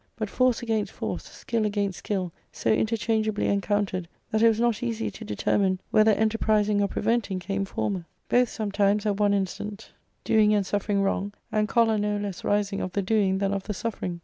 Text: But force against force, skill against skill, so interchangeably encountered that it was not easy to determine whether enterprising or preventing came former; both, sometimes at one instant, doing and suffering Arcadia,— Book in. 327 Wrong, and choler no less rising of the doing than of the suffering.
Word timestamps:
But 0.15 0.31
force 0.31 0.63
against 0.63 0.91
force, 0.91 1.25
skill 1.25 1.63
against 1.63 1.99
skill, 1.99 2.31
so 2.51 2.71
interchangeably 2.71 3.45
encountered 3.45 4.07
that 4.31 4.41
it 4.41 4.47
was 4.47 4.59
not 4.59 4.81
easy 4.81 5.11
to 5.11 5.23
determine 5.23 5.79
whether 5.91 6.09
enterprising 6.13 6.81
or 6.81 6.87
preventing 6.87 7.37
came 7.37 7.65
former; 7.65 8.05
both, 8.27 8.49
sometimes 8.49 9.05
at 9.05 9.17
one 9.19 9.35
instant, 9.35 9.91
doing 10.23 10.55
and 10.55 10.65
suffering 10.65 11.01
Arcadia,— 11.05 11.19
Book 11.19 11.37
in. 11.53 11.67
327 11.67 11.67
Wrong, 11.67 11.67
and 11.67 11.69
choler 11.69 11.97
no 11.99 12.17
less 12.27 12.43
rising 12.43 12.81
of 12.81 12.93
the 12.93 13.03
doing 13.03 13.37
than 13.37 13.53
of 13.53 13.61
the 13.65 13.75
suffering. 13.75 14.19